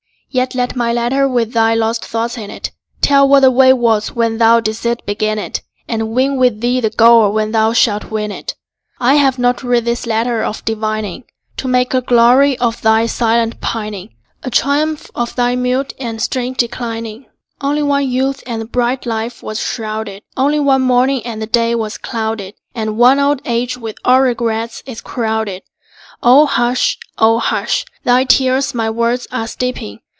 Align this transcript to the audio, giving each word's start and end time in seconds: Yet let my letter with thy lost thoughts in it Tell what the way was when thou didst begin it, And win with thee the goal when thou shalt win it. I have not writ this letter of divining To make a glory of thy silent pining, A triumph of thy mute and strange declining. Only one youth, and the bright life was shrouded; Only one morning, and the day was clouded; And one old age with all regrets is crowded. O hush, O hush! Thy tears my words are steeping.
Yet 0.33 0.55
let 0.55 0.77
my 0.77 0.93
letter 0.93 1.27
with 1.27 1.51
thy 1.51 1.75
lost 1.75 2.05
thoughts 2.05 2.37
in 2.37 2.49
it 2.49 2.71
Tell 3.01 3.27
what 3.27 3.41
the 3.41 3.51
way 3.51 3.73
was 3.73 4.13
when 4.13 4.37
thou 4.37 4.61
didst 4.61 5.05
begin 5.05 5.37
it, 5.37 5.61
And 5.89 6.11
win 6.11 6.37
with 6.39 6.61
thee 6.61 6.79
the 6.79 6.89
goal 6.89 7.33
when 7.33 7.51
thou 7.51 7.73
shalt 7.73 8.05
win 8.11 8.31
it. 8.31 8.55
I 8.97 9.15
have 9.15 9.37
not 9.37 9.61
writ 9.61 9.83
this 9.83 10.05
letter 10.07 10.41
of 10.41 10.63
divining 10.63 11.25
To 11.57 11.67
make 11.67 11.93
a 11.93 11.99
glory 11.99 12.57
of 12.59 12.81
thy 12.81 13.07
silent 13.07 13.59
pining, 13.59 14.13
A 14.41 14.49
triumph 14.49 15.11
of 15.15 15.35
thy 15.35 15.57
mute 15.57 15.93
and 15.99 16.21
strange 16.21 16.55
declining. 16.55 17.25
Only 17.59 17.83
one 17.83 18.07
youth, 18.09 18.41
and 18.47 18.61
the 18.61 18.65
bright 18.65 19.05
life 19.05 19.43
was 19.43 19.59
shrouded; 19.59 20.23
Only 20.37 20.61
one 20.61 20.81
morning, 20.83 21.23
and 21.25 21.41
the 21.41 21.45
day 21.45 21.75
was 21.75 21.97
clouded; 21.97 22.53
And 22.73 22.97
one 22.97 23.19
old 23.19 23.41
age 23.43 23.77
with 23.77 23.97
all 24.05 24.21
regrets 24.21 24.81
is 24.85 25.01
crowded. 25.01 25.63
O 26.23 26.45
hush, 26.45 26.97
O 27.17 27.37
hush! 27.39 27.83
Thy 28.05 28.23
tears 28.23 28.73
my 28.73 28.89
words 28.89 29.27
are 29.33 29.45
steeping. 29.45 29.99